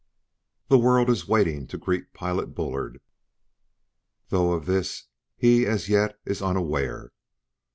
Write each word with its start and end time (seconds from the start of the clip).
"The 0.67 0.79
world 0.79 1.11
is 1.11 1.27
waiting 1.27 1.67
to 1.67 1.77
greet 1.77 2.11
Pilot 2.11 2.55
Bullard, 2.55 3.01
though 4.29 4.53
of 4.53 4.65
this 4.65 5.03
he, 5.37 5.63
as 5.67 5.89
yet, 5.89 6.19
is 6.25 6.41
unaware. 6.41 7.11